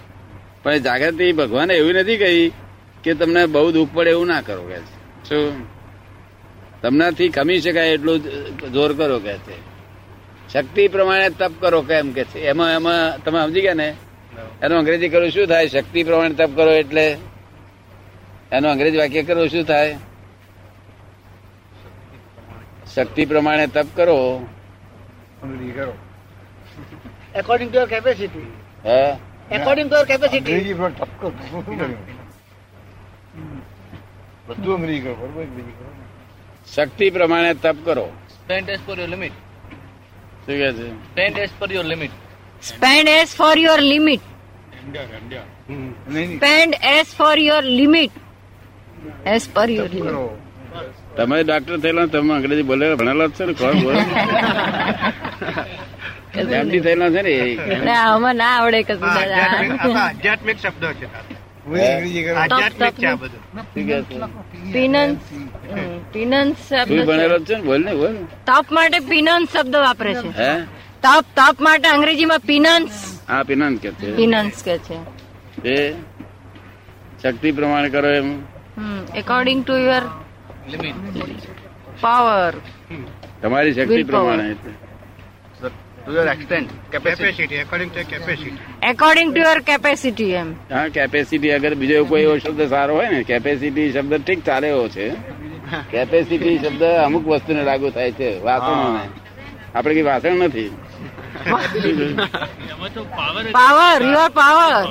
પણ 0.63 0.77
જાગૃતિ 0.77 1.31
ભગવાને 1.31 1.73
એવી 1.73 1.93
નથી 1.93 2.17
કહી 2.17 2.51
કે 3.03 3.13
તમને 3.13 3.45
બહુ 3.45 3.71
દુઃખ 3.71 3.89
પડે 3.93 4.09
એવું 4.09 4.27
ના 4.27 4.41
કરો 4.41 4.61
કે 4.61 4.77
શું? 5.29 5.67
તમનાથી 6.81 7.29
ખમી 7.29 7.61
શકાય 7.61 7.89
એટલું 7.89 8.19
જોર 8.73 8.93
કરો 8.93 9.19
કે 9.19 9.33
છે. 9.33 9.77
શક્તિ 10.53 10.87
પ્રમાણે 10.87 11.29
તપ 11.29 11.51
કરો 11.59 11.81
કેમ 11.81 12.11
કે 12.11 12.23
છે. 12.23 12.39
એમાં 12.39 12.71
એમાં 12.71 13.23
તમે 13.23 13.39
સમજી 13.39 13.61
ગયા 13.61 13.73
ને? 13.73 13.93
એનું 14.61 14.77
અંગ્રેજી 14.79 15.09
કરું 15.09 15.29
શું 15.29 15.47
થાય? 15.47 15.67
શક્તિ 15.67 16.03
પ્રમાણે 16.03 16.33
તપ 16.33 16.49
કરો 16.55 16.71
એટલે? 16.71 17.17
એનું 18.51 18.71
અંગ્રેજી 18.71 18.97
વાક્ય 18.97 19.23
કરો 19.23 19.47
શું 19.47 19.63
થાય? 19.63 19.95
શક્તિ 22.95 23.25
પ્રમાણે 23.25 23.67
તપ 23.67 23.85
કરો. 23.95 24.47
અંગ્રેજી 25.41 25.73
ટુ 27.63 27.77
યોર 27.77 27.89
કેપેસિટી 27.89 28.47
હે 28.83 28.99
According 29.51 29.87
ટુ 29.87 29.95
યોર 29.95 30.07
કેપેસિટી 30.07 30.53
અંગ્રેજી 30.53 30.75
પર 30.75 30.91
ટપ 30.91 31.11
કરો 31.19 31.29
તો 31.31 31.43
શું 31.49 31.63
કર્યું 31.65 31.93
બધું 34.47 34.75
અંગ્રેજી 34.75 35.01
કરો 35.01 35.13
બરોબર 35.15 35.41
અંગ્રેજી 35.41 35.75
કરો 35.77 35.89
શક્તિ 36.67 37.11
પ્રમાણે 37.11 37.53
તપ 37.55 37.77
કરો. 37.85 38.05
Spend 38.35 38.69
as 38.69 38.81
for 38.81 38.97
your 38.99 39.09
limit 39.09 39.35
શું 40.37 40.55
કહે 40.55 40.71
છે? 40.73 40.87
Spend 41.11 41.37
as 41.39 41.53
for 41.59 41.69
your 41.69 41.85
limit 41.85 42.13
spend 42.61 43.09
as 43.09 43.35
for 43.35 43.57
your 43.57 43.81
limit 43.83 44.23
spend 46.33 46.73
as 46.87 47.13
for 47.17 47.37
your 47.39 47.63
limit 47.71 48.13
as 49.25 49.47
per 49.53 49.69
your 49.69 49.89
limit 49.89 50.45
તમે 51.15 51.37
ડોક્ટર 51.43 51.79
થયેલા 51.79 52.07
તમે 52.07 52.33
અંગ્રેજી 52.33 52.63
બોલે 52.63 52.85
ભણેલા 52.95 53.27
જ 53.27 53.33
છે 53.33 53.45
ને 53.45 53.53
કોણ 53.53 53.81
બોલે? 53.81 54.01
એમડી 56.37 56.79
થયેલા 56.79 57.09
છે 57.09 57.21
ને. 57.21 57.33
ના 57.87 57.99
આમાં 58.05 58.35
ના 58.35 58.51
આવડે 58.57 58.83
કશું 58.83 59.09
આધ્યાત્મિક 59.09 60.65
આ 60.65 60.71
છે. 60.93 61.07
આધ્યાત્મિક 62.33 63.03
આ 63.03 63.15
બધું. 63.15 63.41
પિનન્સ 64.73 65.17
પિનન્સ 66.13 66.57
શબ્દ 66.69 67.05
ભણેલો 67.05 67.39
છે. 67.39 67.55
ને? 67.55 67.61
બોલ 67.61 67.81
ને 67.81 67.93
બોલ. 67.95 68.15
તપ 68.45 68.71
માટે 68.71 68.99
પિનન્સ 68.99 69.57
શબ્દ 69.57 69.75
વાપરે 69.75 70.13
છે. 70.13 70.27
હે? 70.39 70.51
તપ 71.01 71.25
તપ 71.35 71.61
માટે 71.61 71.87
અંગ્રેજીમાં 71.87 72.39
પિનન્સ. 72.39 72.93
હા 73.29 73.43
પિનન્સ 73.43 73.79
કે 73.81 73.91
છે. 73.91 74.15
પિનન્સ 74.15 74.63
કે 74.63 74.77
છે. 74.77 74.97
એ 75.65 75.93
શક્તિ 77.23 77.51
પ્રમાણે 77.51 77.89
કરો 77.89 78.09
એમ. 78.09 78.29
According 79.15 79.63
to 79.65 79.77
your 79.77 80.03
limit 80.69 80.95
power 82.01 82.53
તમારી 83.41 83.73
શક્તિ. 83.73 84.03
પ્રમાણે 84.03 84.55
capacity. 86.91 87.55
According 87.59 87.89
to 87.95 88.03
capacity. 88.03 88.51
According 88.83 89.29
to 89.33 89.41
your 89.41 89.59
capacity 89.59 90.31
એમ. 90.41 90.49
હા 90.71 90.87
કેપેસિટી 90.87 91.51
અગર 91.51 91.73
બીજો 91.75 92.05
કોઈ 92.11 92.21
એવો 92.21 92.35
શબ્દ 92.37 92.61
સારો 92.69 92.93
હોય 92.95 93.09
ને 93.09 93.23
કેપેસિટી 93.23 93.87
શબ્દ 93.91 94.13
ઠીક 94.27 94.41
ચાલે 94.45 94.67
એવો 94.67 94.85
છે. 94.87 95.07
કેપેસિટી 95.91 96.57
શબ્દ 96.57 96.83
અમુક 97.05 97.25
વસ્તુને 97.27 97.61
લાગુ 97.63 97.89
થાય 97.89 98.11
છે 98.11 98.29
વાસણોને. 98.43 99.03
આપણે 99.75 99.93
કઈ 99.93 100.05
વાસણ 100.09 100.35
નથી. 100.45 100.71
Power 103.57 104.01
your 104.13 104.29
power 104.39 104.85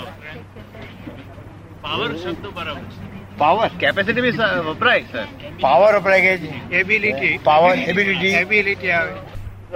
power 3.39 3.71
capacity 3.81 4.25
બી 4.27 4.37
વપરાય 4.69 5.05
સર 5.13 5.27
પાવર 5.61 5.93
વપરાય 5.97 6.37
કે 6.37 6.53
એબિલિટી 6.81 7.35
પાવર 7.49 7.75
એબિલિટી 7.95 8.35
એબિલિટી 8.43 8.91
આવે. 8.91 9.13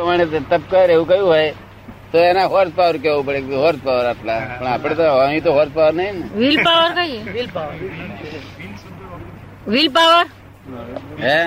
પ્રમાણે 0.01 0.25
તપ 0.51 0.63
કર 0.71 0.89
એવું 0.91 1.07
કયું 1.09 1.27
હોય 1.27 1.51
તો 2.13 2.19
એના 2.19 2.47
હોર્સ 2.47 2.73
પાવર 2.77 2.97
કેવું 2.97 3.27
પડે 3.27 3.57
હોર્સ 3.65 3.81
પાવર 3.85 4.05
આટલા 4.07 4.41
પણ 4.59 4.67
આપણે 4.67 4.95
તો 4.95 5.05
અહીં 5.19 5.43
તો 5.45 5.53
હોર્સ 5.53 5.73
પાવર 5.75 5.95
નહીં 5.95 6.15
ને. 6.21 6.27
વ્હીલ 6.37 6.59
પાવર 6.65 6.91
કહીએ? 6.95 7.21
વ્હીલ 9.67 9.91
પાવર 9.91 10.27
હે? 11.25 11.39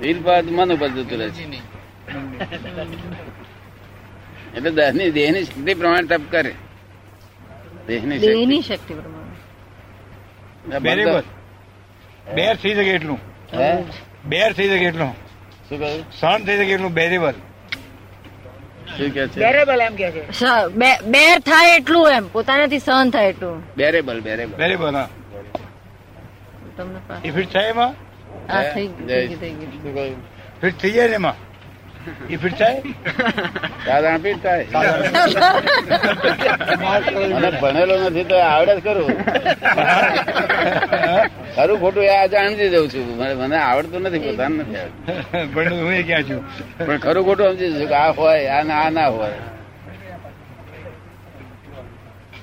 વ્હીલ 0.00 0.18
પાવર 0.22 0.42
તો 0.44 0.50
મન 0.52 0.72
ઉપર 0.72 0.88
જતું 0.88 1.18
રહે 1.20 1.28
છે. 1.30 1.44
એટલે 4.56 4.70
દેહની 4.70 5.10
દેહની 5.10 5.44
શક્તિ 5.44 5.72
પ્રમાણે 5.74 6.06
તપ 6.06 6.24
કરે. 6.30 6.52
દેહની 7.88 8.18
શક્તિ. 8.18 8.26
દેહની 8.26 8.62
શક્તિ 8.62 8.92
પ્રમાણે. 8.94 9.34
બેર 12.36 12.54
થઈ 12.56 12.74
શકે 12.74 12.90
એટલું. 12.90 13.18
હે? 13.52 13.70
બેર 14.26 14.50
થઈ 14.52 14.68
શકે 14.68 14.84
એટલું. 14.84 15.27
શું 15.68 15.78
કહ્યું? 15.78 16.02
સહન 16.20 16.44
થઈ 16.46 16.56
શકે 16.56 16.72
એટલું 16.72 16.92
બેરેબલ 16.94 17.32
શું 18.96 19.10
કે 19.14 19.26
છે? 19.28 19.38
બેરેબલ 19.40 19.80
એમ 19.86 19.94
કે 19.96 20.10
છે. 20.10 20.22
બેર 21.14 21.38
થાય 21.50 21.76
એટલું 21.76 22.10
એમ. 22.10 22.24
પોતાનાથી 22.32 22.78
સહન 22.78 23.10
થાય 23.10 23.28
એટલું. 23.28 23.56
બેરેબલ 23.76 24.20
બેરેબલ 24.20 24.54
બેરેબલ 24.62 24.94
હા. 24.96 25.08
તમને 26.76 27.30
ફિટ 27.36 27.52
થાય 27.52 27.68
એમાં? 27.74 27.92
હે? 28.52 28.62
થઈ 28.74 28.86
ગયું 28.86 29.40
થઈ 29.40 29.52
ગયું 29.94 30.16
ફિટ 30.60 30.76
થઈ 30.82 30.92
જાય 30.92 31.08
ને 31.08 31.14
એમાં? 31.14 31.36
એ 32.32 32.36
સાધારણ 33.84 34.22
પીઠ 34.24 34.42
થાય 34.42 34.64
મને 37.34 37.50
ભણેલો 37.60 37.94
નથી 38.04 38.26
તો 38.30 38.36
આવડે 38.50 38.72
જ 38.76 38.78
કરું 38.86 39.10
ખરું 41.56 41.76
ખોટું 41.82 42.04
એ 42.04 42.10
આ 42.16 42.26
સમજી 42.32 42.70
જઉં 42.74 42.86
છું. 42.92 43.04
મને 43.40 43.56
આવડતું 43.68 44.00
નથી 44.06 44.22
પોતાને 44.26 44.54
નથી 44.62 44.78
આવડતું. 44.82 45.44
પણ 45.54 45.72
હું 45.84 45.92
ક્યાં 46.08 46.24
છું? 46.28 46.40
પણ 46.86 46.98
ખરું 47.04 47.22
ખોટું 47.28 47.46
સમજી 47.52 47.72
છું 47.76 47.86
કે 47.92 47.96
આ 48.04 48.12
હોય 48.18 48.42
આ 48.56 48.62
ના 48.68 48.80
આ 48.84 48.90
ના 48.98 49.08
હોય. 49.16 49.40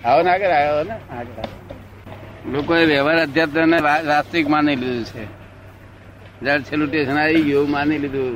આવો 0.08 0.22
ના 0.28 0.38
કરે 0.42 0.54
આવ્યો 0.58 0.84
ને. 0.90 0.96
લોકોએ 2.54 2.84
વ્યવહાર 2.92 3.20
અધ્યાત્મ 3.28 3.66
ને 3.74 3.78
વાસ્તવિક 4.10 4.48
માની 4.54 4.78
લીધું 4.82 5.06
છે. 5.12 5.24
જયારે 6.44 6.64
છેલ્લું 6.68 6.90
ટેશન 6.92 7.18
આવી 7.24 7.44
ગયું 7.48 7.68
માની 7.76 8.00
લીધું. 8.04 8.36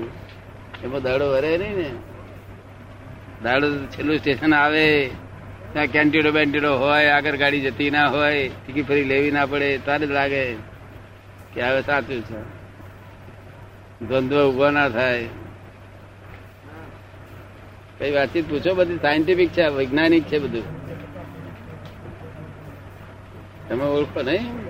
એમાં 0.83 1.01
દાડો 1.01 1.31
વરે 1.31 1.57
નહીં 1.57 1.77
ને. 1.77 1.91
દાડો 3.43 3.75
છેલ્લું 3.77 4.17
સ્ટેશન 4.17 4.53
આવે. 4.53 5.09
ત્યાં 5.73 5.85
કેન્ટીડો 5.85 6.31
બેન્ટીડો 6.31 6.77
હોય, 6.77 7.05
આગળ 7.05 7.35
ગાડી 7.35 7.61
જતી 7.61 7.91
ના 7.91 8.05
હોય, 8.05 8.49
ટીકી 8.49 8.81
ફરી 8.81 9.03
લેવી 9.03 9.31
ના 9.31 9.45
પડે 9.45 9.77
તારે 9.77 10.07
જ 10.07 10.11
લાગે 10.11 10.53
કે 11.53 11.61
હવે 11.61 11.81
સાચું 11.81 12.21
છે. 12.21 12.59
ધંધો 14.05 14.51
ઊભો 14.51 14.69
ના 14.69 14.89
થાય. 14.89 15.27
કઈ 17.97 18.11
વાતચીત 18.11 18.49
પૂછો 18.49 18.73
બધી? 18.73 18.97
સાયન્ટિફિક 18.97 19.49
છે, 19.49 19.67
વૈજ્ઞાનિક 19.67 20.23
છે 20.23 20.39
બધું. 20.39 20.79
તમે 23.69 23.85
ઓળખો 23.85 24.21
નહીં? 24.21 24.68